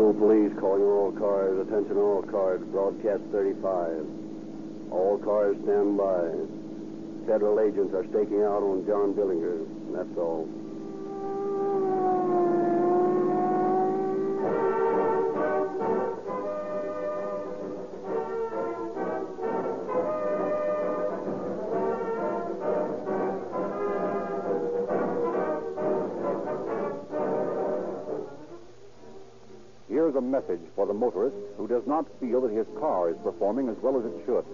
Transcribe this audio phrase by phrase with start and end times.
[0.00, 1.60] Chicago Police calling all cars.
[1.68, 2.62] Attention all cars.
[2.72, 4.00] Broadcast 35.
[4.90, 6.24] All cars stand by.
[7.28, 9.60] Federal agents are staking out on John Dillinger.
[9.92, 10.48] That's all.
[32.00, 34.44] Not feel that his car is performing as well as it should.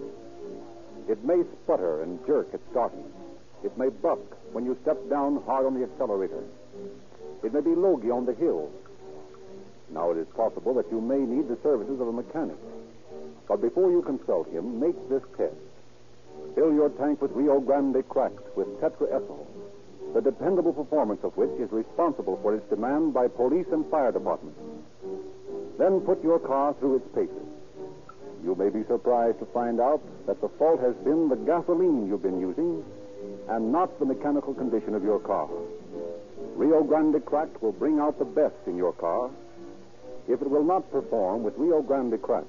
[1.07, 3.05] It may sputter and jerk at starting.
[3.63, 4.19] It may buck
[4.51, 6.43] when you step down hard on the accelerator.
[7.43, 8.69] It may be logy on the hill.
[9.93, 12.57] Now, it is possible that you may need the services of a mechanic.
[13.47, 15.55] But before you consult him, make this test.
[16.53, 19.47] Fill your tank with Rio Grande cracked with tetraethyl,
[20.13, 24.59] the dependable performance of which is responsible for its demand by police and fire departments.
[25.77, 27.47] Then put your car through its paces.
[28.43, 32.23] You may be surprised to find out that the fault has been the gasoline you've
[32.23, 32.83] been using
[33.49, 35.49] and not the mechanical condition of your car.
[36.55, 39.29] Rio Grande Cracked will bring out the best in your car.
[40.27, 42.47] If it will not perform with Rio Grande Cracked,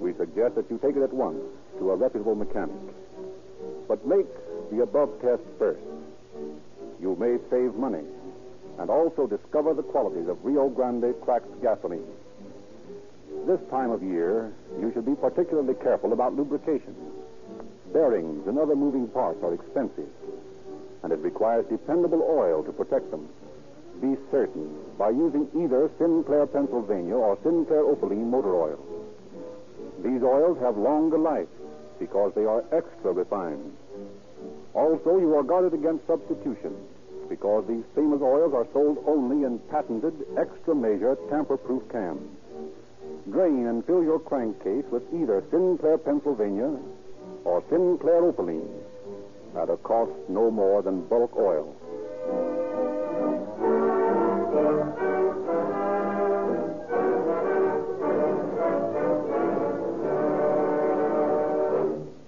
[0.00, 1.40] we suggest that you take it at once
[1.78, 2.76] to a reputable mechanic.
[3.88, 4.26] But make
[4.70, 5.80] the above test first.
[7.00, 8.04] You may save money
[8.78, 12.06] and also discover the qualities of Rio Grande Cracked gasoline.
[13.46, 16.94] This time of year, you should be particularly careful about lubrication.
[17.92, 20.08] Bearings and other moving parts are expensive,
[21.02, 23.28] and it requires dependable oil to protect them.
[24.00, 28.78] Be certain by using either Sinclair Pennsylvania or Sinclair Opaline motor oil.
[30.04, 31.48] These oils have longer life
[31.98, 33.76] because they are extra refined.
[34.74, 36.74] Also, you are guarded against substitution
[37.28, 42.20] because these famous oils are sold only in patented, extra measure, tamper proof cans.
[43.30, 46.76] Drain and fill your crankcase with either Sinclair Pennsylvania
[47.44, 48.68] or Sinclair Opaline
[49.56, 51.76] at a cost no more than bulk oil.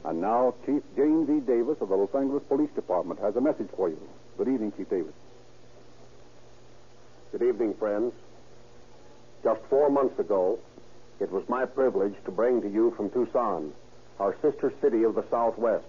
[0.05, 1.41] And now, Chief James E.
[1.41, 3.99] Davis of the Los Angeles Police Department has a message for you.
[4.39, 5.15] Good evening, Chief Davis.
[7.33, 8.13] Good evening, friends.
[9.43, 10.59] Just four months ago,
[11.21, 13.73] it was my privilege to bring to you from Tucson,
[14.19, 15.87] our sister city of the Southwest,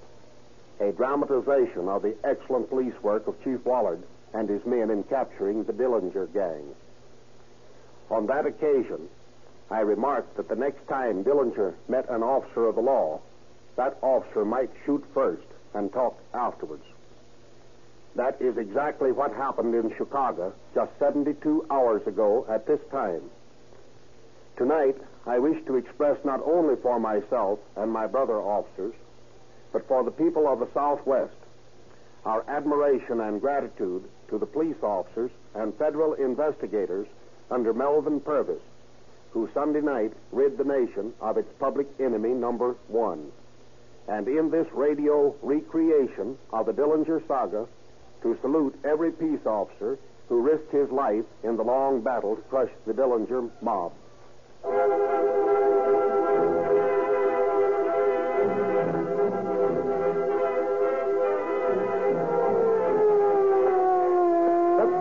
[0.79, 4.03] a dramatization of the excellent police work of Chief Wollard
[4.33, 6.75] and his men in capturing the Dillinger gang.
[8.09, 9.09] On that occasion,
[9.71, 13.19] I remarked that the next time Dillinger met an officer of the law,
[13.77, 16.83] that officer might shoot first and talk afterwards.
[18.15, 23.21] That is exactly what happened in Chicago just 72 hours ago at this time.
[24.57, 24.95] Tonight,
[25.27, 28.93] I wish to express not only for myself and my brother officers,
[29.71, 31.33] but for the people of the Southwest,
[32.25, 37.07] our admiration and gratitude to the police officers and federal investigators
[37.49, 38.61] under Melvin Purvis,
[39.31, 43.31] who Sunday night rid the nation of its public enemy number one.
[44.07, 47.67] And in this radio recreation of the Dillinger saga,
[48.21, 49.97] to salute every peace officer
[50.29, 53.91] who risked his life in the long battle to crush the Dillinger mob.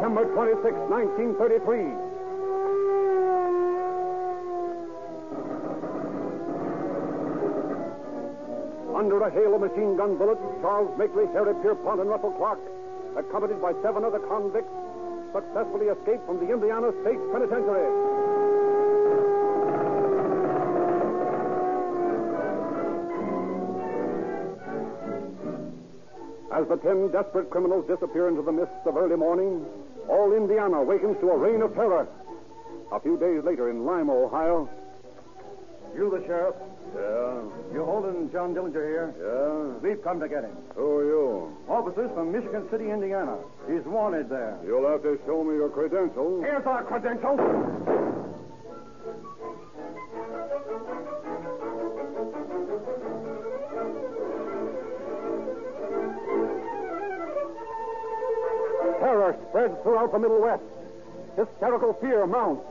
[0.04, 1.80] September 26, 1933.
[8.94, 12.60] Under a hail of machine gun bullets, Charles Makeley, Harry Pierpont, and Russell Clark,
[13.16, 14.68] accompanied by seven other convicts,
[15.32, 18.13] successfully escaped from the Indiana State Penitentiary.
[26.64, 29.66] As the ten desperate criminals disappear into the mists of early morning,
[30.08, 32.08] all Indiana awakens to a reign of terror.
[32.90, 34.66] A few days later in Lima, Ohio.
[35.94, 36.54] You the sheriff?
[36.96, 37.42] Yeah,
[37.74, 39.14] You holding John Dillinger here?
[39.20, 39.78] yeah.
[39.86, 40.56] We've come to get him.
[40.74, 41.56] Who are you?
[41.68, 43.36] Officers from Michigan City, Indiana.
[43.68, 44.56] He's wanted there.
[44.64, 46.42] You'll have to show me your credentials.
[46.44, 47.40] Here's our credentials.
[59.04, 60.64] Terror spreads throughout the Middle West.
[61.36, 62.64] Hysterical fear mounts.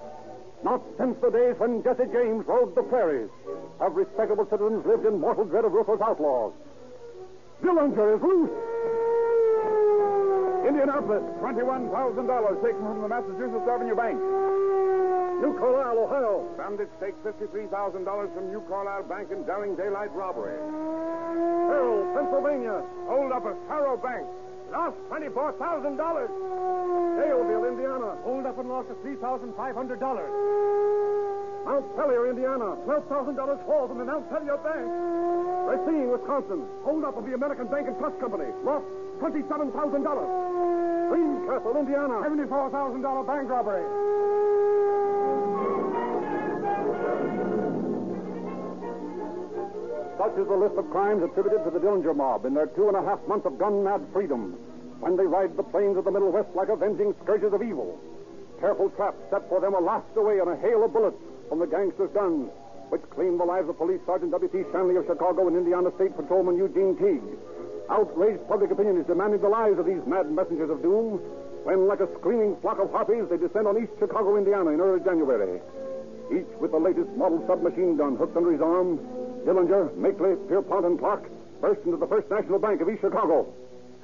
[0.64, 3.30] Not since the days when Jesse James rode the prairies
[3.78, 6.54] have respectable citizens lived in mortal dread of ruthless outlaws.
[7.62, 8.50] Dillinger is loose.
[10.66, 14.18] Indianapolis, $21,000 taken from the Massachusetts Avenue Bank.
[15.38, 16.50] New Carlisle, Ohio.
[16.58, 20.58] Bandits take $53,000 from New Carlisle Bank in daring daylight robbery.
[20.58, 22.82] Carroll, Pennsylvania.
[23.06, 24.26] Hold up a Faro Bank.
[24.74, 25.98] Lost $24,000.
[26.02, 28.18] Daleville, Indiana.
[28.26, 29.54] Hold up and lost $3,500.
[31.64, 32.76] Montpelier, Indiana.
[32.82, 34.90] $12,000 falls from the Montpelier Bank.
[35.70, 36.66] Racine, Wisconsin.
[36.82, 38.50] Hold up of the American Bank and Trust Company.
[38.66, 38.86] Lost
[39.22, 39.78] $27,000.
[41.10, 42.26] Greencastle, Indiana.
[42.26, 43.86] $74,000 bank robbery.
[50.24, 52.96] Such is the list of crimes attributed to the Dillinger mob in their two and
[52.96, 54.56] a half months of gun-mad freedom,
[55.02, 58.00] when they ride the plains of the Middle West like avenging scourges of evil.
[58.62, 61.68] Careful traps set for them are lashed away in a hail of bullets from the
[61.68, 62.50] gangsters' guns,
[62.88, 64.64] which claimed the lives of Police Sergeant W.T.
[64.72, 67.36] Shanley of Chicago and Indiana State Patrolman Eugene Teague.
[67.90, 71.20] Outraged public opinion is demanding the lives of these mad messengers of doom,
[71.68, 75.04] when, like a screaming flock of harpies, they descend on East Chicago, Indiana in early
[75.04, 75.60] January.
[76.32, 79.00] Each with the latest model submachine gun hooked under his arm,
[79.46, 81.24] Dillinger, Makeley, Pierpont, and Clark
[81.62, 83.46] burst into the First National Bank of East Chicago.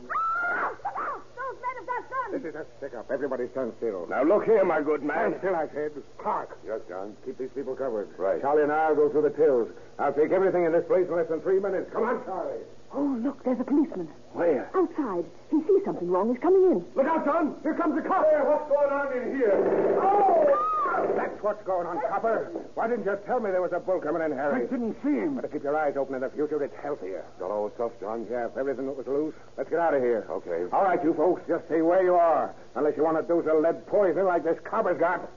[0.02, 2.32] Those men have got guns.
[2.44, 3.10] This is a stick-up.
[3.12, 4.08] Everybody stand still.
[4.10, 5.40] Now, look here, my good Stand man.
[5.40, 5.92] still, I said.
[6.18, 6.58] Clark.
[6.66, 7.16] Yes, John.
[7.26, 8.08] Keep these people covered.
[8.18, 8.42] Right.
[8.42, 9.70] Charlie and I'll go through the tills.
[9.98, 11.90] I'll take everything in this place in less than three minutes.
[11.92, 12.64] Come on, Charlie.
[12.94, 14.08] Oh, look, there's a policeman.
[14.34, 14.70] Where?
[14.74, 15.26] Outside.
[15.52, 16.30] He sees something wrong.
[16.30, 16.86] He's coming in.
[16.96, 17.56] Look out, John.
[17.62, 18.26] Here comes the cop.
[18.30, 20.00] Here, what's going on in here?
[20.02, 21.16] Oh!
[21.16, 22.52] That's what's going on, copper.
[22.74, 24.64] Why didn't you tell me there was a bull coming in, Harry?
[24.64, 25.36] I didn't see him.
[25.36, 26.62] Better keep your eyes open in the future.
[26.64, 27.24] It's healthier.
[27.40, 28.26] Got all the stuff, John?
[28.30, 29.36] Yeah, if everything that was loose.
[29.58, 30.26] Let's get out of here.
[30.30, 30.66] Okay.
[30.74, 32.54] All right, you folks, just stay where you are.
[32.76, 35.30] Unless you want to dose of lead poison like this copper's got.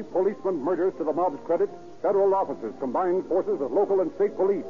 [0.00, 1.68] With three policemen murders to the mob's credit,
[2.00, 4.64] federal officers combined forces with local and state police.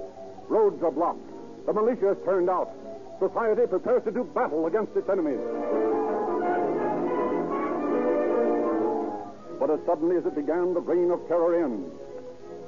[0.48, 1.22] Roads are blocked.
[1.66, 2.68] The militia is turned out.
[3.20, 5.38] Society prepares to do battle against its enemies.
[9.60, 11.94] But as suddenly as it began, the reign of terror ends.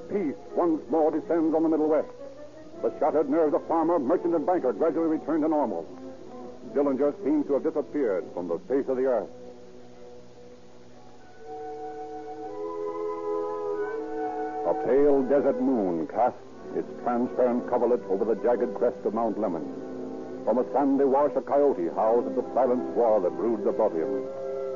[0.08, 2.14] Peace once more descends on the Middle West.
[2.82, 5.84] The shattered nerves of farmer, merchant, and banker gradually return to normal.
[6.74, 9.41] Dillinger seems to have disappeared from the face of the earth.
[14.66, 16.38] A pale desert moon casts
[16.76, 19.66] its transparent coverlet over the jagged crest of Mount Lemmon.
[20.44, 24.22] From a sandy wash, a coyote howls at the silent saguaro that broods above him,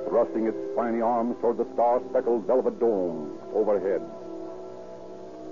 [0.09, 4.03] thrusting its spiny arms toward the star-speckled velvet dome overhead.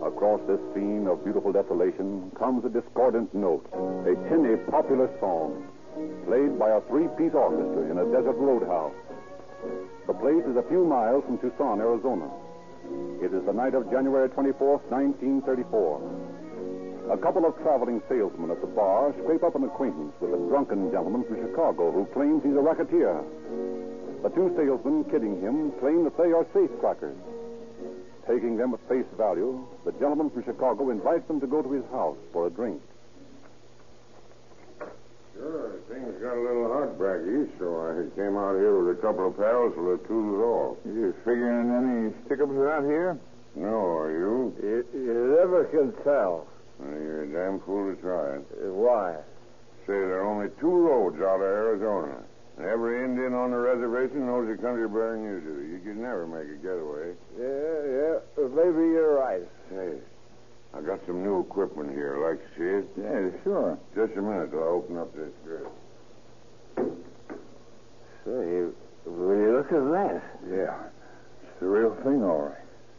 [0.03, 3.65] Across this scene of beautiful desolation comes a discordant note,
[4.07, 5.67] a tinny popular song,
[6.27, 8.95] played by a three-piece orchestra in a desert roadhouse.
[10.07, 12.29] The place is a few miles from Tucson, Arizona.
[13.23, 17.13] It is the night of January 24th, 1934.
[17.13, 20.91] A couple of traveling salesmen at the bar scrape up an acquaintance with a drunken
[20.91, 23.23] gentleman from Chicago who claims he's a racketeer.
[24.23, 27.17] The two salesmen, kidding him, claim that they are safecrackers.
[28.27, 31.85] Taking them at face value, the gentleman from Chicago invites them to go to his
[31.93, 32.81] house for a drink.
[35.35, 39.01] Sure, things got a little hot back east, so I came out here with a
[39.03, 40.79] couple of pals to let tools off.
[40.87, 43.19] You figuring any stick-ups around here?
[43.57, 44.55] No, are you?
[44.63, 46.47] You, you never can tell.
[46.79, 48.47] Well, you're a damn fool to try it.
[48.63, 49.17] Uh, why?
[49.87, 52.23] Say, there are only two roads out of Arizona.
[52.57, 55.55] And every Indian on the reservation knows the country better than you do.
[55.67, 57.15] You could never make a getaway.
[57.35, 58.47] Yeah, yeah.
[58.55, 59.43] Maybe you're right.
[59.71, 59.99] Say,
[60.77, 62.19] I got some new equipment here.
[62.19, 62.89] Like to see it?
[62.99, 63.79] Yeah, sure.
[63.95, 65.71] Just a minute till I open up this grip.
[68.25, 68.73] Say,
[69.07, 70.23] will you look at that?
[70.51, 70.75] Yeah.
[71.43, 72.59] It's the real thing, all right.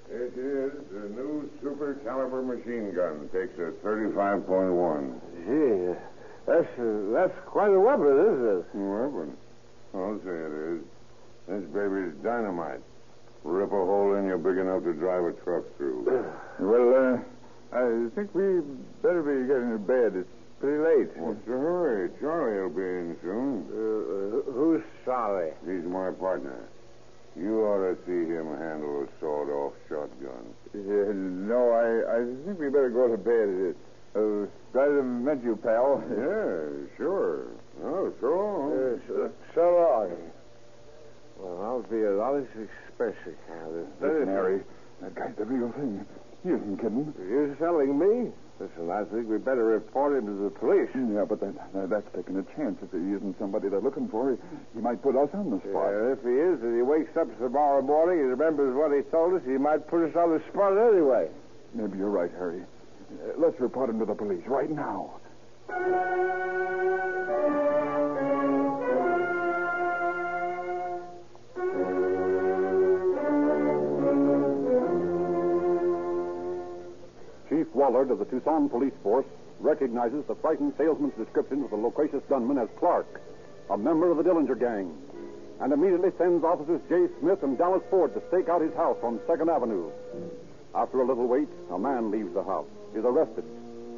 [0.09, 3.27] It is a new super caliber machine gun.
[3.33, 5.19] Takes a 35.1.
[5.43, 5.99] Gee,
[6.45, 8.65] that's, uh, that's quite a weapon, isn't it?
[8.75, 9.35] Weapon?
[9.95, 10.81] I'll say it is.
[11.47, 12.81] This baby's dynamite.
[13.43, 16.05] Rip a hole in you big enough to drive a truck through.
[16.59, 17.34] Well, uh,
[17.75, 18.61] I think we
[19.03, 20.15] better be getting to bed.
[20.15, 20.29] It's
[20.59, 21.11] pretty late.
[21.17, 22.09] What's the hurry?
[22.21, 23.67] Charlie will be in soon.
[23.67, 25.51] Uh, who's Charlie?
[25.67, 26.63] He's my partner.
[27.35, 30.47] You ought to see him handle a sawed-off shotgun.
[30.73, 31.11] Uh,
[31.51, 33.75] no, I, I think we better go to bed.
[34.15, 36.01] Uh, glad to meet you, pal.
[36.07, 37.47] Yeah, sure.
[37.83, 38.71] Oh, so long.
[38.71, 40.15] Uh, so, so long.
[41.37, 44.61] Well, I'll be a lot of expensive of Listen, Harry,
[45.01, 46.05] that guy's the real thing.
[46.45, 47.09] He isn't kidding.
[47.17, 48.29] You're telling me?
[48.59, 50.87] Listen, I think we better report him to the police.
[50.93, 52.77] Yeah, but that, that, that's taking a chance.
[52.85, 54.37] If he isn't somebody they're looking for, he,
[54.75, 55.89] he might put us on the spot.
[55.89, 59.33] Yeah, if he is, and he wakes up tomorrow morning and remembers what he told
[59.33, 61.27] us, he might put us on the spot anyway.
[61.73, 62.61] Maybe you're right, Harry.
[62.61, 65.17] Uh, let's report him to the police right now.
[77.75, 79.25] Wollard of the Tucson Police Force
[79.59, 83.21] recognizes the frightened salesman's description of the loquacious gunman as Clark,
[83.69, 84.95] a member of the Dillinger gang,
[85.59, 89.19] and immediately sends officers Jay Smith and Dallas Ford to stake out his house on
[89.27, 89.91] Second Avenue.
[90.73, 93.43] After a little wait, a man leaves the house, is arrested,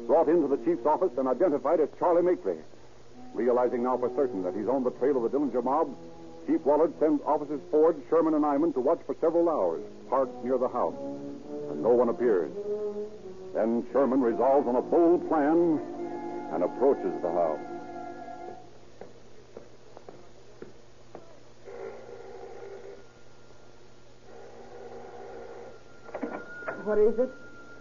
[0.06, 2.58] brought into the chief's office, and identified as Charlie Makeley.
[3.32, 5.94] Realizing now for certain that he's on the trail of the Dillinger mob,
[6.48, 10.58] Chief Wollard sends officers Ford, Sherman, and Eyman to watch for several hours, parked near
[10.58, 10.96] the house.
[11.70, 12.50] And no one appears.
[13.58, 15.80] Then Sherman resolves on a bold plan
[16.52, 17.58] and approaches the house.
[26.84, 27.30] What is it?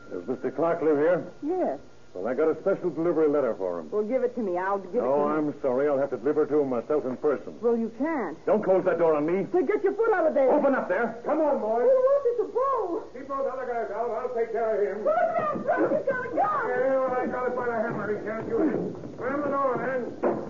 [0.09, 0.55] Does Mr.
[0.55, 1.31] Clark live here?
[1.43, 1.77] Yes.
[2.17, 3.93] Well, I got a special delivery letter for him.
[3.93, 4.57] Well, give it to me.
[4.57, 5.37] I'll give it to No, you.
[5.37, 5.85] I'm sorry.
[5.85, 7.53] I'll have to deliver it to him myself in person.
[7.61, 8.33] Well, you can't.
[8.49, 9.45] Don't close that door on me.
[9.53, 10.49] So get your foot out of there.
[10.49, 11.21] Open up there.
[11.29, 11.85] Come on, boys.
[11.85, 13.05] Who wants it to blow?
[13.13, 14.09] Keep those other guys out.
[14.09, 15.05] I'll take care of him.
[15.05, 15.93] Him down, Frank.
[15.93, 16.61] He's got a gun.
[16.65, 18.05] Yeah, well, I got it by the hammer.
[18.09, 18.81] He can't use it.
[19.21, 20.01] Slam the door, man.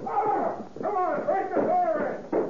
[0.08, 2.48] Ah, come on, break the door in.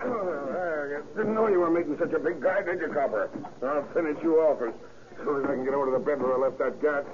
[0.00, 3.28] Oh, didn't know you were making such a big guy, did you, Copper?
[3.62, 4.72] I'll finish you off as
[5.24, 7.04] soon as I can get over to the bed where I left that gat.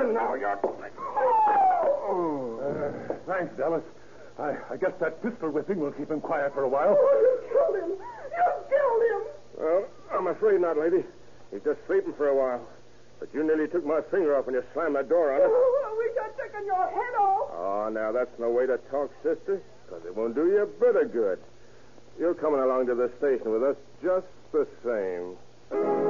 [0.00, 0.46] Coming now, you...
[0.46, 0.90] Are coming.
[0.98, 3.82] Oh, uh, thanks, Dallas.
[4.38, 6.96] I, I guess that pistol whipping will keep him quiet for a while.
[6.98, 7.90] Oh, you killed him.
[8.00, 9.22] You killed him.
[9.58, 11.04] Well, I'm afraid not, lady.
[11.50, 12.66] He's just sleeping for a while.
[13.18, 15.48] But you nearly took my finger off when you slammed that door on us.
[15.50, 17.50] Oh, we got taken your head off.
[17.52, 20.96] Oh, now that's no way to talk, sister, because it won't do you a bit
[20.96, 21.38] of good.
[22.18, 26.09] You're coming along to the station with us just the same.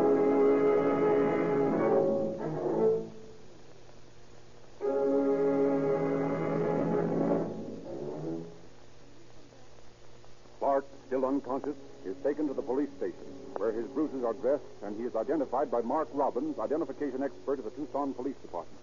[11.31, 15.15] Unconscious, is taken to the police station, where his bruises are dressed, and he is
[15.15, 18.83] identified by Mark Robbins, identification expert of the Tucson Police Department.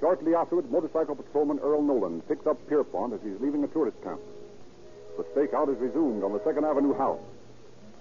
[0.00, 4.22] Shortly afterward, motorcycle patrolman Earl Nolan picks up Pierpont as he's leaving a tourist camp.
[5.18, 7.20] The stakeout is resumed on the Second Avenue house.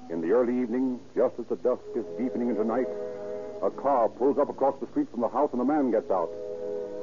[0.09, 2.87] In the early evening, just as the dusk is deepening into night,
[3.61, 6.31] a car pulls up across the street from the house and a man gets out.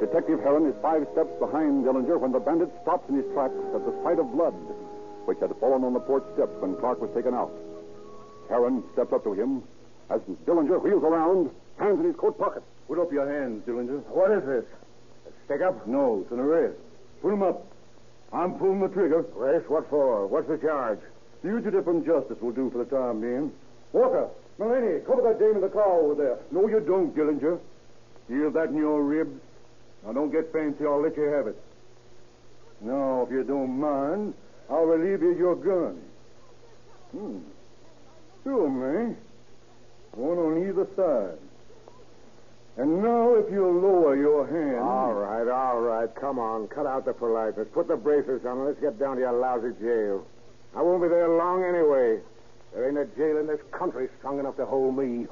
[0.01, 3.85] Detective Herron is five steps behind Dillinger when the bandit stops in his tracks at
[3.85, 4.55] the sight of blood,
[5.31, 7.53] which had fallen on the porch steps when Clark was taken out.
[8.49, 9.63] Herron steps up to him
[10.11, 12.65] as Dillinger wheels around, hands in his coat pocket.
[12.89, 14.03] Put up your hands, Dillinger.
[14.11, 14.65] What is this?
[15.29, 15.87] A stick up?
[15.87, 16.75] No, it's an arrest.
[17.23, 17.65] Put him up.
[18.33, 19.25] I'm pulling the trigger.
[19.37, 20.27] Race, what for?
[20.27, 20.99] What's the charge?
[21.43, 23.53] Fugitive from justice will do for the time being.
[23.93, 26.39] Walker, Mullaney, cover that dame in the car over there.
[26.51, 27.61] No, you don't, Dillinger.
[28.27, 29.41] Feel that in your ribs?
[30.05, 30.85] Now, don't get fancy.
[30.85, 31.57] I'll let you have it.
[32.81, 34.35] Now, if you don't mind,
[34.71, 36.01] I'll relieve you of your gun.
[37.13, 37.39] Hmm.
[38.45, 39.17] Sure, man.
[40.13, 41.39] One on either side.
[42.77, 44.79] And now, if you'll lower your hand.
[44.79, 46.09] All right, all right.
[46.15, 46.69] Come on.
[46.69, 47.69] Cut out the politeness.
[47.75, 50.25] Put the bracers on and let's get down to your lousy jail.
[50.75, 52.21] I won't be there long anyway.
[52.73, 55.27] There ain't a jail in this country strong enough to hold me.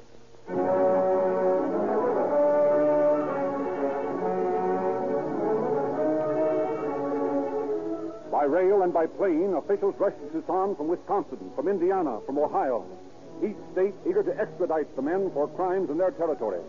[8.48, 12.84] Rail and by plane, officials rush to Tucson from Wisconsin, from Indiana, from Ohio.
[13.44, 16.60] Each state eager to extradite the men for crimes in their territory.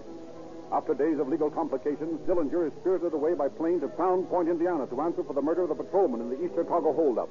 [0.71, 4.86] After days of legal complications, Dillinger is spirited away by plane to Crown Point, Indiana,
[4.88, 7.29] to answer for the murder of the patrolman in the East Chicago holdup.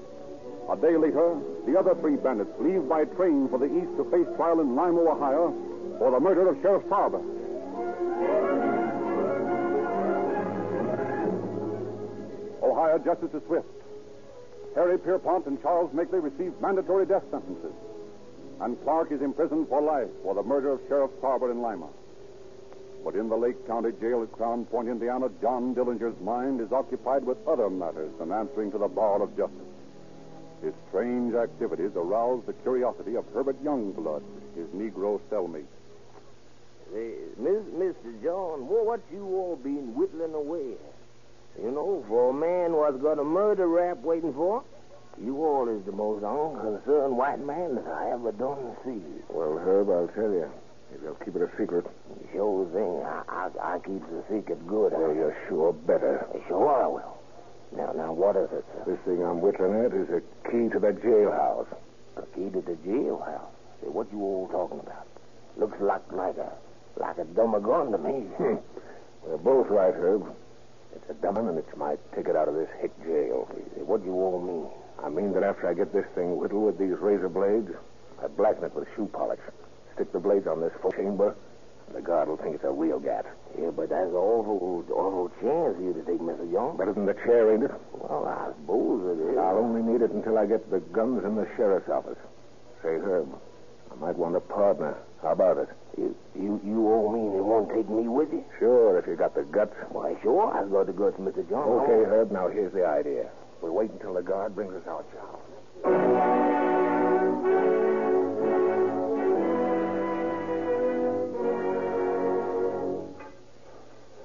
[0.68, 4.26] A day later, the other three bandits leave by train for the east to face
[4.36, 5.54] trial in Lima, Ohio,
[5.98, 7.22] for the murder of Sheriff Sarber.
[12.60, 13.77] Ohio Justice is swift.
[14.78, 17.72] Harry Pierpont and Charles Makeley receive mandatory death sentences.
[18.60, 21.88] And Clark is imprisoned for life for the murder of Sheriff Sarber in Lima.
[23.04, 27.24] But in the Lake County Jail at Crown Point, Indiana, John Dillinger's mind is occupied
[27.24, 29.58] with other matters than answering to the bar of justice.
[30.62, 34.22] His strange activities arouse the curiosity of Herbert Youngblood,
[34.54, 35.66] his Negro cellmate.
[36.92, 38.22] Say, Miss, Mr.
[38.22, 40.97] John, what you all been whittling away at?
[41.62, 44.62] You know, for a man what's got a murder rap waiting for,
[45.20, 49.02] you all is the most unconcerned white man that I ever done see.
[49.28, 50.48] Well, Herb, I'll tell you.
[50.94, 51.84] If you'll keep it a secret.
[52.32, 53.04] Sure thing.
[53.04, 54.92] I, I, I keep the secret good.
[54.92, 56.26] Well, you're sure better.
[56.46, 57.18] Sure I will.
[57.76, 58.84] Now, now, what is it, sir?
[58.86, 61.68] This thing I'm whittling at is a key to the jailhouse.
[62.16, 63.52] A key to the jailhouse.
[63.82, 65.06] Say, what you all talking about?
[65.58, 66.52] Looks like like a
[66.98, 68.24] like a dumber gun to me.
[68.38, 68.56] Hmm.
[69.26, 70.24] We're both right, Herb.
[70.94, 73.48] It's a dummin' and it's my ticket out of this hick jail.
[73.84, 74.66] What do you all mean?
[75.02, 77.70] I mean that after I get this thing whittled with these razor blades,
[78.22, 79.40] I blacken it with shoe polish.
[79.94, 81.36] Stick the blades on this full chamber,
[81.86, 83.26] and the guard will think it's a real gat.
[83.58, 86.50] Yeah, but that's an awful, awful chance for you to take, Mr.
[86.50, 86.76] Young.
[86.76, 87.70] Better than the chair, ain't it?
[87.92, 89.38] Well, I suppose it is.
[89.38, 92.18] I'll only need it until I get the guns in the sheriff's office.
[92.82, 93.28] Say, Herb,
[94.00, 94.96] might want a partner.
[95.22, 95.68] How about it?
[95.96, 98.44] You, you, you all mean you won't take me with you?
[98.58, 99.74] Sure, if you got the guts.
[99.90, 101.48] Why, sure, I've got the guts, Mr.
[101.48, 101.68] John.
[101.82, 103.28] Okay, Herb, now here's the idea.
[103.60, 106.38] We'll wait until the guard brings us our chow.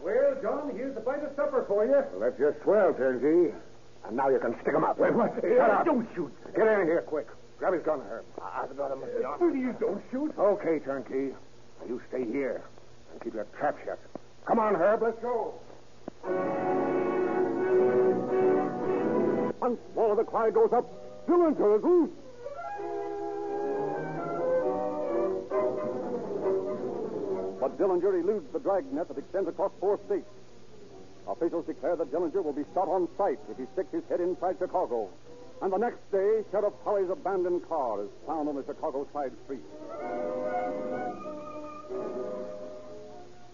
[0.03, 2.03] Well, John, here's the bite of supper for you.
[2.19, 3.53] That's just swell, turnkey.
[4.05, 4.99] And now you can stick 'em up.
[4.99, 5.33] Wait, what?
[5.41, 5.85] Shut up.
[5.85, 6.31] Don't shoot.
[6.55, 7.27] Get in here quick.
[7.63, 8.25] Grab his gun, Herb.
[8.43, 8.99] I've got him.
[9.39, 10.33] Please don't shoot.
[10.37, 11.31] Okay, turnkey.
[11.79, 12.61] Now you stay here
[13.09, 13.97] and keep your trap shut.
[14.45, 15.01] Come on, Herb.
[15.01, 15.53] Let's go.
[19.61, 20.83] Once more the cry goes up.
[21.25, 22.09] Dillinger is loose.
[27.61, 30.27] But Dillinger eludes the dragnet that extends across four states.
[31.29, 34.57] Officials declare that Dillinger will be shot on sight if he sticks his head inside
[34.59, 35.07] Chicago.
[35.63, 39.63] And the next day, Sheriff Holley's abandoned car is found on the Chicago side street.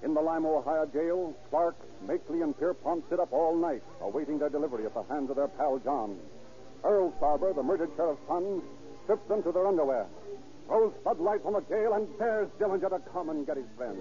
[0.01, 1.75] In the Lima, Ohio jail, Clark,
[2.07, 5.49] Makeley, and Pierpont sit up all night, awaiting their delivery at the hands of their
[5.49, 6.17] pal John.
[6.83, 8.63] Earl Sarber, the murdered sheriff's son,
[9.03, 10.07] strips them to their underwear,
[10.65, 13.99] throws floodlights on the jail, and dares Dillinger to come and get his friend.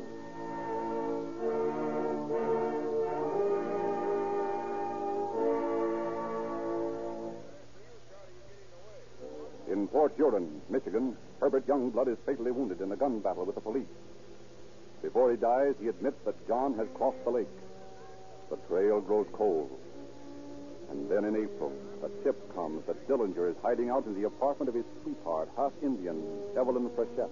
[9.79, 13.61] In Port Huron, Michigan, Herbert Youngblood is fatally wounded in a gun battle with the
[13.61, 13.87] police.
[15.03, 17.47] Before he dies, he admits that John has crossed the lake.
[18.51, 19.71] The trail grows cold.
[20.91, 24.69] And then in April, a tip comes that Dillinger is hiding out in the apartment
[24.69, 26.25] of his sweetheart, half Indian,
[26.57, 27.31] Evelyn Frechette.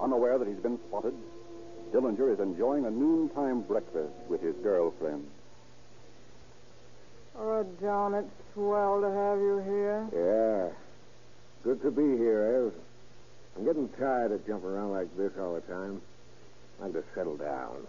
[0.00, 1.14] Unaware that he's been spotted,
[1.92, 5.24] Dillinger is enjoying a noontime breakfast with his girlfriend.
[7.38, 10.08] Oh, John, it's swell to have you here.
[10.12, 10.87] Yeah.
[11.64, 12.72] Good to be here, Ev.
[13.56, 16.00] I'm getting tired of jumping around like this all the time.
[16.80, 17.86] I'd like to settle down.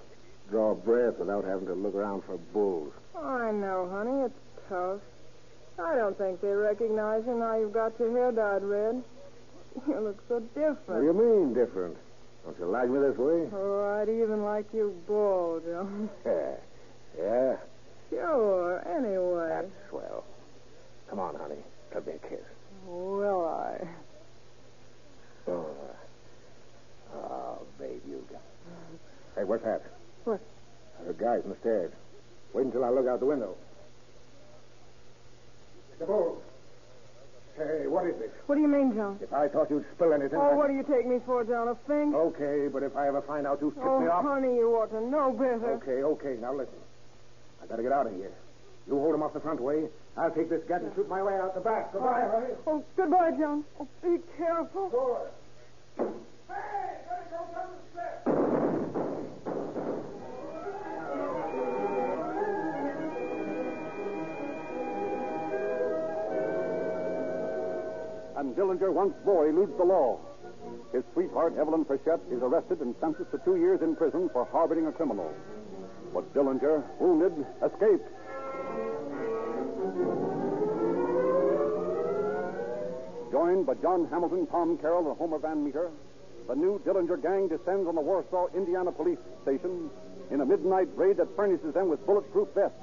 [0.49, 2.91] Draw breath without having to look around for bulls.
[3.15, 4.25] Oh, I know, honey.
[4.25, 4.99] It's tough.
[5.77, 9.03] I don't think they recognize you now you've got your hair dyed red.
[9.88, 10.79] You look so different.
[10.88, 11.95] What do you mean, different?
[12.43, 13.47] Don't you like me this way?
[13.53, 16.10] Oh, I'd even like you bald, John.
[16.25, 16.55] Yeah.
[17.17, 17.58] Yeah?
[18.10, 19.49] Sure, anyway.
[19.49, 20.23] That's swell.
[21.10, 21.62] Come on, honey.
[21.93, 22.39] Give me a kiss.
[22.89, 23.88] Will I?
[25.47, 25.65] Oh,
[27.13, 28.41] oh babe, you got.
[29.36, 29.84] Hey, what's that?
[30.23, 30.41] What?
[31.02, 31.91] There are guys on the stairs.
[32.54, 33.56] Wait until I look out the window.
[36.02, 36.08] Mr.
[36.08, 36.41] Bull.
[37.56, 38.32] Hey, what is this?
[38.47, 39.19] What do you mean, John?
[39.21, 40.39] If I thought you'd spill anything.
[40.39, 41.67] Oh, I'd- what do you take me for, John?
[41.67, 42.15] A thing?
[42.15, 44.25] Okay, but if I ever find out who tipped Oh, me off.
[44.25, 45.73] Oh, honey, you ought to know better.
[45.73, 46.38] Okay, okay.
[46.41, 46.80] Now listen.
[47.62, 48.32] I gotta get out of here.
[48.89, 49.88] You hold him off the front way.
[50.17, 51.93] I'll take this gat and shoot my way out the back.
[51.93, 52.54] Goodbye, honey.
[52.65, 53.63] Oh, goodbye, John.
[53.80, 54.89] Oh, be careful.
[54.89, 55.30] Sure.
[68.38, 70.19] And Dillinger once more eludes the law.
[70.93, 74.88] His sweetheart, Evelyn Frechette, is arrested and sentenced to two years in prison for harboring
[74.88, 75.32] a criminal.
[76.12, 78.10] But Dillinger, wounded, escapes.
[83.32, 85.92] Joined by John Hamilton, Tom Carroll, and Homer Van Meter,
[86.48, 89.89] the new Dillinger gang descends on the Warsaw, Indiana police station
[90.32, 92.78] in a midnight raid that furnishes them with bulletproof vests,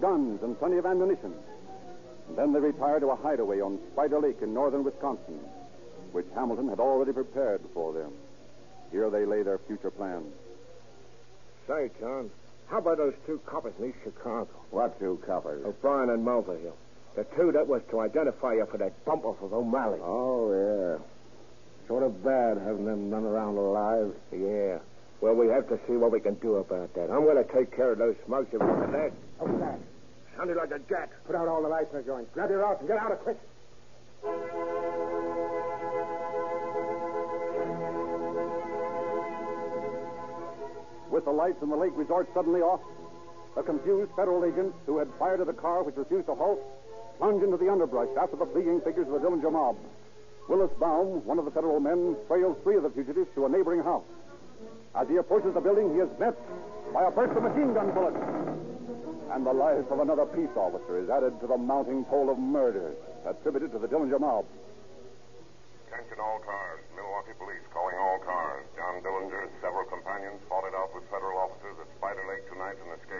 [0.00, 1.32] guns, and plenty of ammunition.
[2.28, 5.40] And then they retire to a hideaway on Spider Lake in northern Wisconsin,
[6.12, 8.12] which Hamilton had already prepared for them.
[8.90, 10.32] Here they lay their future plans.
[11.66, 12.30] Say, John,
[12.66, 14.48] how about those two coppers in East Chicago?
[14.70, 15.62] What two coppers?
[15.64, 16.74] Oh, O'Brien and Mulvihill.
[17.16, 19.98] The two that was to identify you for that bump off of O'Malley.
[20.02, 21.00] Oh, yeah.
[21.88, 24.12] Sort of bad having them run around alive.
[24.30, 24.78] Yeah.
[25.22, 27.08] Well, we have to see what we can do about that.
[27.10, 28.92] I'm going to take care of those smugs if we can.
[28.92, 29.12] That.
[29.38, 29.80] What's that?
[30.36, 31.08] Sounded like a gat.
[31.26, 32.30] Put out all the lights in the joint.
[32.34, 33.38] Grab your arms and get out of quick.
[41.10, 42.82] With the lights in the lake resort suddenly off,
[43.54, 46.60] the confused federal agents who had fired at a car which refused to halt
[47.18, 49.76] plunge into the underbrush after the fleeing figures of the Dillinger mob.
[50.48, 53.82] Willis Baum, one of the federal men, trails three of the fugitives to a neighboring
[53.82, 54.06] house.
[54.94, 56.38] As he approaches the building, he is met
[56.92, 58.16] by a burst of machine gun bullets.
[59.34, 62.96] And the life of another peace officer is added to the mounting toll of murders
[63.26, 64.46] attributed to the Dillinger mob.
[65.90, 66.80] Attention all cars.
[66.94, 68.64] Milwaukee police calling all cars.
[68.76, 72.78] John Dillinger and several companions fought it out with federal officers at Spider Lake tonight
[72.78, 73.15] and escaped.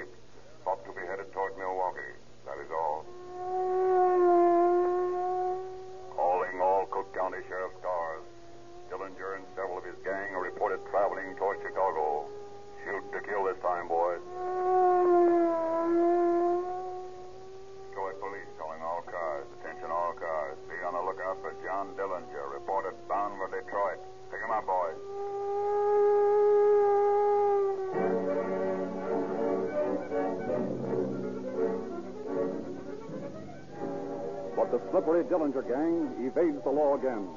[35.26, 37.28] Dillinger gang evades the law again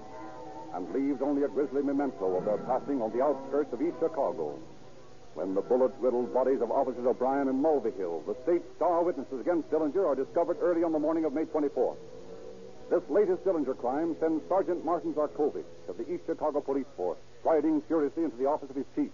[0.73, 4.57] and leaves only a grisly memento of their passing on the outskirts of East Chicago.
[5.33, 9.69] When the bullet riddled bodies of Officers O'Brien and Mulvihill, the state's star witnesses against
[9.71, 11.97] Dillinger, are discovered early on the morning of May 24th.
[12.89, 17.81] This latest Dillinger crime sends Sergeant Martin Zarkovich of the East Chicago Police Force striding
[17.87, 19.11] furiously into the office of his chief.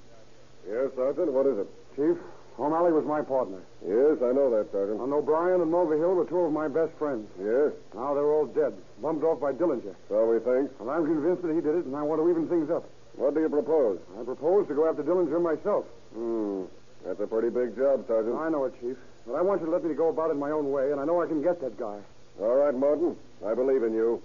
[0.68, 1.32] Yes, Sergeant.
[1.32, 1.68] What is it?
[1.96, 2.18] Chief,
[2.66, 3.62] O'Malley was my partner.
[3.86, 4.98] Yes, I know that, Sergeant.
[4.98, 7.30] And O'Brien and Mulvihill were two of my best friends.
[7.38, 7.78] Yes?
[7.94, 9.94] Now they're all dead, bumped off by Dillinger.
[10.10, 10.74] So we think.
[10.82, 12.90] And I'm convinced that he did it, and I want to even things up.
[13.22, 14.00] What do you propose?
[14.20, 15.86] I propose to go after Dillinger myself.
[16.18, 16.64] Hmm.
[17.06, 18.36] That's a pretty big job, Sergeant.
[18.36, 18.98] I know it, Chief.
[19.28, 21.06] But I want you to let me go about it my own way, and I
[21.06, 22.02] know I can get that guy.
[22.42, 23.16] All right, Martin.
[23.46, 24.24] I believe in you.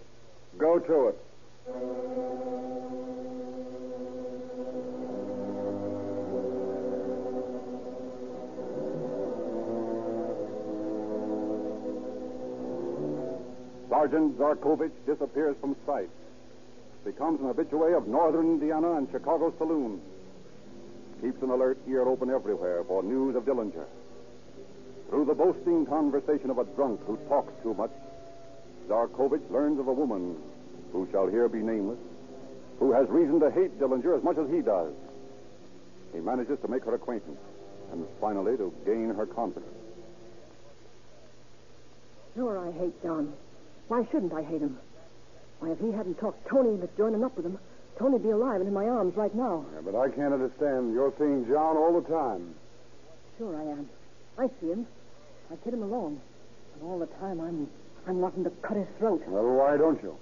[0.56, 2.89] Go to it.
[13.90, 16.08] Sergeant Zarkovich disappears from sight,
[17.04, 20.00] becomes an habitué of northern Indiana and Chicago saloons,
[21.20, 23.86] keeps an alert ear open everywhere for news of Dillinger.
[25.08, 27.90] Through the boasting conversation of a drunk who talks too much,
[28.88, 30.36] Zarkovich learns of a woman
[30.92, 31.98] who shall here be nameless,
[32.78, 34.92] who has reason to hate Dillinger as much as he does.
[36.14, 37.40] He manages to make her acquaintance
[37.90, 39.74] and finally to gain her confidence.
[42.36, 43.32] Sure, I hate John.
[43.90, 44.78] Why shouldn't I hate him?
[45.58, 47.58] Why, if he hadn't talked Tony into joining up with him,
[47.98, 49.66] Tony'd be alive and in my arms right now.
[49.74, 50.94] Yeah, but I can't understand.
[50.94, 52.54] You're seeing John all the time.
[53.36, 53.88] Sure I am.
[54.38, 54.86] I see him.
[55.50, 56.20] I kid him along.
[56.74, 57.68] And all the time I'm
[58.06, 59.24] I'm wanting to cut his throat.
[59.26, 60.16] Well, why don't you?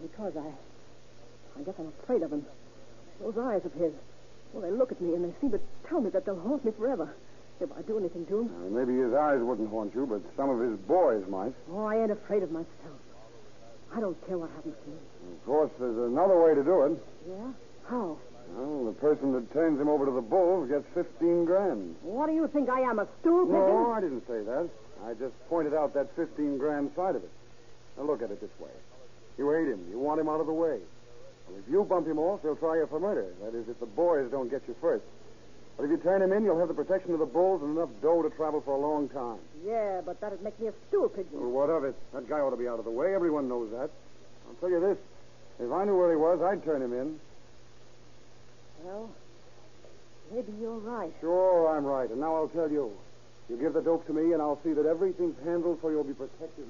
[0.00, 2.46] Because I I guess I'm afraid of him.
[3.20, 3.92] Those eyes of his.
[4.54, 6.72] Well, they look at me and they seem to tell me that they'll haunt me
[6.72, 7.14] forever.
[7.60, 8.48] If I do anything to him.
[8.48, 11.52] Uh, maybe his eyes wouldn't haunt you, but some of his boys might.
[11.70, 12.96] Oh, I ain't afraid of myself.
[13.94, 14.96] I don't care what happens to me.
[15.34, 17.04] Of course, there's another way to do it.
[17.28, 17.52] Yeah?
[17.88, 18.16] How?
[18.54, 21.96] Well, the person that turns him over to the Bulls gets 15 grand.
[22.02, 23.60] What do you think I am, a stool pigeon?
[23.60, 24.68] No, I didn't say that.
[25.06, 27.30] I just pointed out that 15 grand side of it.
[27.96, 28.70] Now, look at it this way.
[29.38, 29.86] You hate him.
[29.90, 30.78] You want him out of the way.
[31.48, 33.32] Well, if you bump him off, they'll try you for murder.
[33.42, 35.04] That is, if the boys don't get you first.
[35.80, 37.88] But if you turn him in, you'll have the protection of the Bulls and enough
[38.02, 39.38] dough to travel for a long time.
[39.64, 41.40] Yeah, but that'd make me a stool pigeon.
[41.40, 41.96] Well, what of it?
[42.12, 43.14] That guy ought to be out of the way.
[43.14, 43.88] Everyone knows that.
[44.46, 44.98] I'll tell you this.
[45.58, 47.18] If I knew where he was, I'd turn him in.
[48.84, 49.08] Well,
[50.34, 51.14] maybe you're right.
[51.18, 52.10] Sure, I'm right.
[52.10, 52.92] And now I'll tell you.
[53.48, 56.12] You give the dope to me, and I'll see that everything's handled so you'll be
[56.12, 56.66] protected.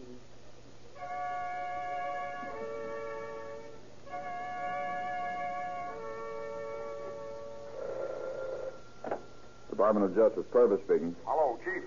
[9.81, 11.17] Department of Justice, Purvis speaking.
[11.25, 11.81] Hello, Chief.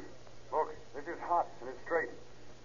[0.51, 2.09] Look, this is hot and it's straight.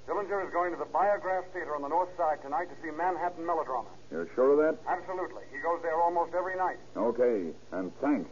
[0.08, 3.44] Dillinger is going to the Biograph Theater on the north side tonight to see Manhattan
[3.44, 3.92] Melodrama.
[4.10, 4.80] You're sure of that?
[4.88, 5.42] Absolutely.
[5.52, 6.78] He goes there almost every night.
[6.96, 8.30] Okay, and thanks.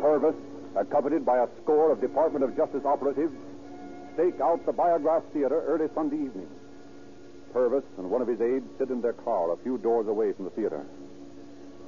[0.00, 0.34] Purvis,
[0.80, 3.36] accompanied by a score of Department of Justice operatives,
[4.14, 6.48] stake out the Biograph Theater early Sunday evening.
[7.52, 10.44] Purvis and one of his aides sit in their car a few doors away from
[10.44, 10.84] the theater.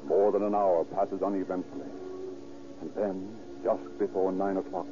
[0.07, 1.87] More than an hour passes uneventfully.
[2.81, 4.87] And then, just before nine o'clock.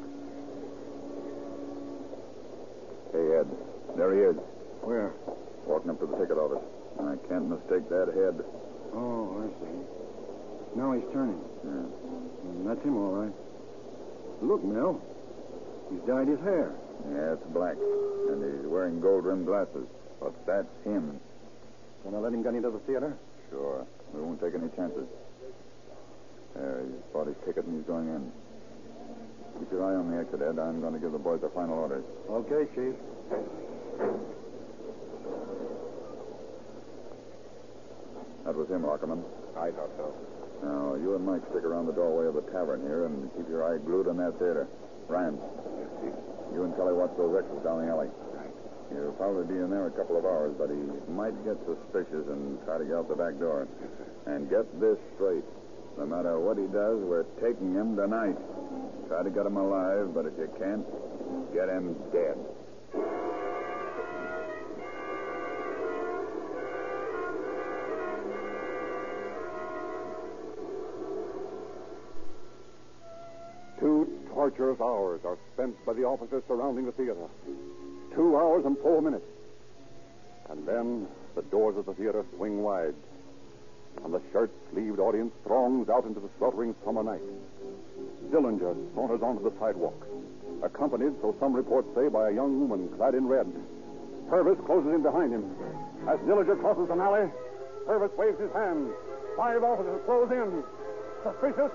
[3.13, 3.49] Hey, Ed.
[3.97, 4.37] There he is.
[4.83, 5.13] Where?
[5.67, 6.63] Walking up to the ticket office.
[7.01, 8.45] I can't mistake that head.
[8.95, 10.79] Oh, I see.
[10.79, 11.41] Now he's turning.
[11.65, 11.89] Yeah.
[12.47, 13.33] Mm, That's him, all right.
[14.43, 15.01] Look, Mel.
[15.91, 16.73] He's dyed his hair.
[17.11, 17.77] Yeah, it's black.
[18.29, 19.89] And he's wearing gold rimmed glasses.
[20.21, 21.21] But that's him.
[22.05, 23.17] Gonna let him get into the theater?
[23.51, 23.87] Sure.
[24.13, 25.07] We won't take any chances.
[26.55, 28.33] There, he's bought his ticket and he's going in.
[29.59, 30.59] Keep your eye on the exit, Ed.
[30.59, 32.05] I'm going to give the boys the final orders.
[32.31, 32.95] Okay, Chief.
[38.45, 39.23] That was him, Lockerman.
[39.59, 40.15] I thought so.
[40.63, 43.67] Now, you and Mike stick around the doorway of the tavern here and keep your
[43.67, 44.67] eye glued on that theater.
[45.07, 45.39] Ryan,
[46.55, 48.09] you and Kelly watch those exits down the alley.
[48.91, 50.81] He'll probably be in there a couple of hours, but he
[51.13, 53.69] might get suspicious and try to get out the back door.
[54.27, 55.45] And get this straight.
[55.99, 58.37] No matter what he does, we're taking him tonight.
[59.09, 60.87] Try to get him alive, but if you can't,
[61.53, 62.39] get him dead.
[73.81, 77.29] Two torturous hours are spent by the officers surrounding the theater.
[78.15, 79.25] Two hours and four minutes.
[80.51, 82.95] And then the doors of the theater swing wide,
[84.05, 87.21] and the shirt sleeved audience throngs out into the sweltering summer night.
[88.31, 90.07] Dillinger saunters onto the sidewalk,
[90.63, 93.47] accompanied, so some reports say, by a young woman clad in red.
[94.29, 95.45] Purvis closes in behind him.
[96.07, 97.29] As Dillinger crosses an alley,
[97.87, 98.91] Purvis waves his hand.
[99.37, 100.63] Five officers close in.
[101.23, 101.73] Suspicious?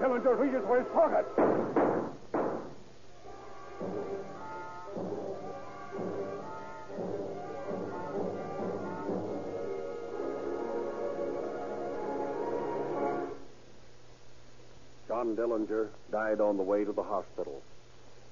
[0.00, 1.26] Dillinger reaches for his pocket.
[15.36, 17.62] Dillinger died on the way to the hospital.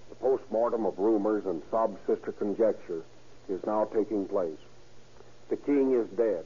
[0.08, 3.02] The post-mortem of rumors and sob-sister conjecture
[3.48, 4.58] is now taking place.
[5.48, 6.44] The king is dead,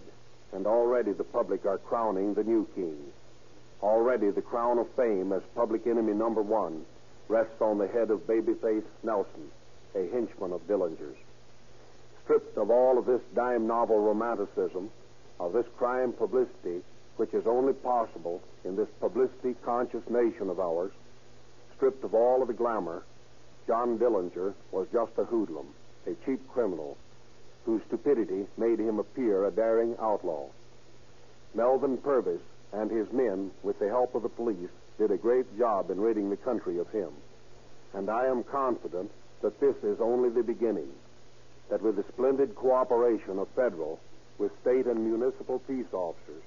[0.53, 2.97] and already the public are crowning the new king.
[3.83, 6.85] Already the crown of fame as public enemy number one
[7.29, 9.51] rests on the head of babyface Nelson,
[9.95, 11.17] a henchman of Dillinger's.
[12.25, 14.91] Stripped of all of this dime novel romanticism,
[15.41, 16.83] of this crime publicity,
[17.17, 20.93] which is only possible in this publicity conscious nation of ours,
[21.77, 23.03] stripped of all of the glamour,
[23.67, 25.67] John Dillinger was just a hoodlum,
[26.07, 26.97] a cheap criminal,
[27.65, 30.49] whose stupidity made him appear a daring outlaw.
[31.55, 32.41] Melvin Purvis
[32.73, 36.31] and his men, with the help of the police, did a great job in ridding
[36.31, 37.11] the country of him.
[37.95, 39.11] And I am confident
[39.43, 40.89] that this is only the beginning,
[41.69, 44.01] that with the splendid cooperation of federal,
[44.39, 46.43] with state and municipal peace officers,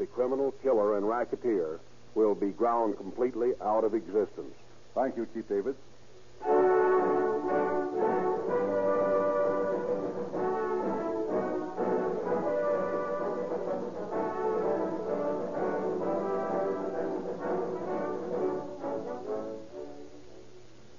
[0.00, 1.78] the criminal killer and racketeer
[2.14, 4.54] will be ground completely out of existence.
[4.94, 5.76] Thank you, Chief Davis.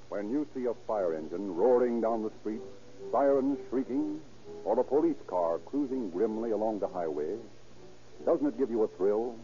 [0.10, 2.62] When you see a fire engine roaring down the street,
[3.12, 4.22] sirens shrieking,
[4.64, 7.38] or a police car cruising grimly along the highway,
[8.26, 9.36] doesn't it give you a thrill?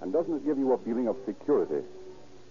[0.00, 1.86] And doesn't it give you a feeling of security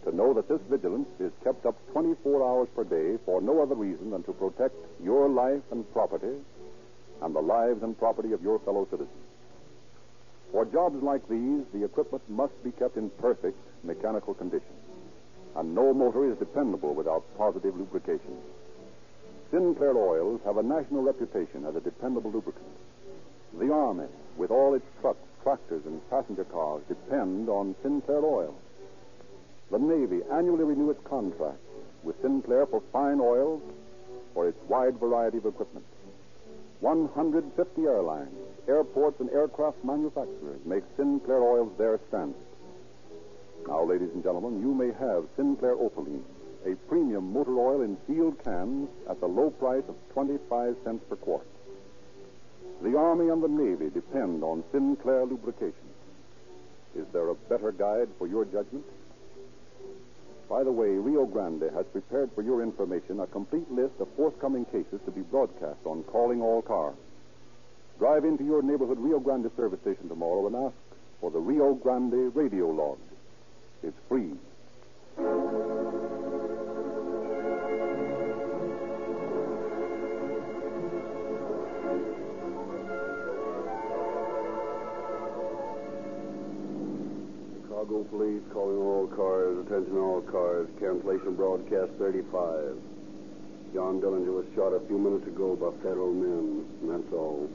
[0.06, 3.76] to know that this vigilance is kept up 24 hours per day for no other
[3.76, 6.36] reason than to protect your life and property
[7.22, 9.10] and the lives and property of your fellow citizens?
[10.52, 14.76] For jobs like these, the equipment must be kept in perfect mechanical condition.
[15.56, 18.38] And no motor is dependable without positive lubrication.
[19.52, 22.66] Sinclair Oils have a national reputation as a dependable lubricant.
[23.60, 28.56] The Army, with all its trucks, tractors, and passenger cars, depend on Sinclair Oil.
[29.72, 31.60] The Navy annually renew its contract
[32.04, 33.62] with Sinclair for fine oils
[34.34, 35.86] for its wide variety of equipment.
[36.82, 38.36] 150 airlines,
[38.68, 42.36] airports, and aircraft manufacturers make Sinclair oils their standard.
[43.68, 46.26] Now, ladies and gentlemen, you may have Sinclair Opaline,
[46.66, 51.16] a premium motor oil in sealed cans at the low price of 25 cents per
[51.18, 51.46] quart.
[52.82, 55.90] The Army and the Navy depend on Sinclair lubrication.
[56.96, 58.86] Is there a better guide for your judgment?
[60.50, 64.66] By the way, Rio Grande has prepared for your information a complete list of forthcoming
[64.66, 66.96] cases to be broadcast on Calling All Cars.
[68.00, 70.76] Drive into your neighborhood Rio Grande service station tomorrow and ask
[71.22, 72.98] for the Rio Grande radio log.
[73.84, 74.34] It's free.
[87.92, 89.58] Police calling all cars.
[89.68, 90.70] Attention all cars.
[90.80, 92.78] Cancellation broadcast 35.
[93.74, 96.66] John Dillinger was shot a few minutes ago by federal men.
[96.82, 97.50] And that's all.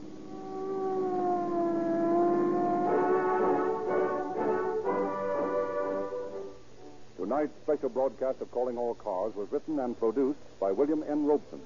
[7.17, 11.25] Tonight's special broadcast of Calling All Cars was written and produced by William N.
[11.25, 11.61] Robson.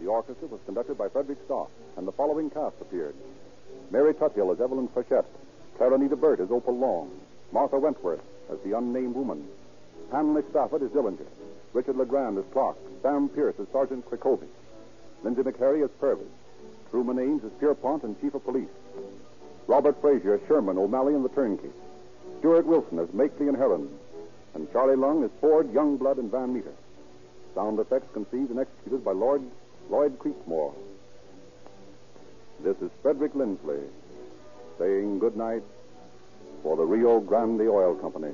[0.00, 3.16] The orchestra was conducted by Frederick Stock, and the following cast appeared.
[3.90, 5.26] Mary Tuthill as Evelyn Frechette,
[5.76, 7.10] Clara Nita Burt as Opal Long,
[7.54, 9.46] Martha Wentworth as the unnamed woman,
[10.10, 11.24] Hanley Stafford as Dillinger,
[11.72, 14.48] Richard LeGrand as Clark, Sam Pierce as Sergeant Krikovic,
[15.22, 16.26] Lindsay MacHarrie as Purvis,
[16.90, 18.68] Truman Ames as Pierpont and Chief of Police.
[19.68, 21.70] Robert Frazier as Sherman, O'Malley, and the turnkey.
[22.40, 23.88] Stuart Wilson as Makley and Herron.
[24.54, 26.74] And Charlie Lung as Ford, Youngblood, and Van Meter.
[27.54, 29.42] Sound effects conceived and executed by Lord
[29.90, 30.74] Lloyd Creekmore.
[32.64, 33.80] This is Frederick Lindsley
[34.76, 35.62] saying good night
[36.64, 38.32] for the Rio Grande Oil Company.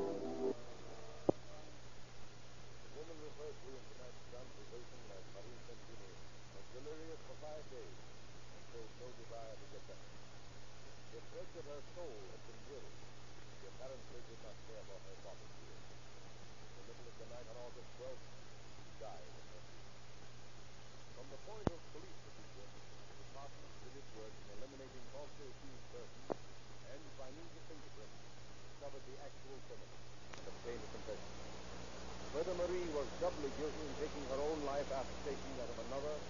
[33.00, 36.20] Was doubly guilty in taking her own life after taking that of another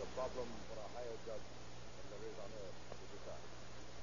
[0.00, 1.44] a problem for a higher judge
[2.00, 3.63] than there is on earth to decide.